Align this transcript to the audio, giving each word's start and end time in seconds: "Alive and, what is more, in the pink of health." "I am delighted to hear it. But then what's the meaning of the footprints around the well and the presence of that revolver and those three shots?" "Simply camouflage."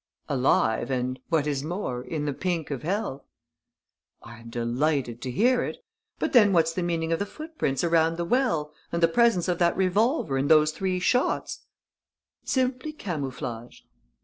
"Alive 0.27 0.89
and, 0.89 1.19
what 1.29 1.45
is 1.45 1.63
more, 1.63 2.03
in 2.03 2.25
the 2.25 2.33
pink 2.33 2.71
of 2.71 2.81
health." 2.81 3.21
"I 4.23 4.39
am 4.39 4.49
delighted 4.49 5.21
to 5.21 5.29
hear 5.29 5.61
it. 5.63 5.77
But 6.17 6.33
then 6.33 6.53
what's 6.53 6.73
the 6.73 6.81
meaning 6.81 7.11
of 7.13 7.19
the 7.19 7.25
footprints 7.27 7.83
around 7.83 8.17
the 8.17 8.25
well 8.25 8.73
and 8.91 9.03
the 9.03 9.07
presence 9.07 9.47
of 9.47 9.59
that 9.59 9.77
revolver 9.77 10.37
and 10.37 10.49
those 10.49 10.71
three 10.71 10.99
shots?" 10.99 11.67
"Simply 12.43 12.93
camouflage." 12.93 13.81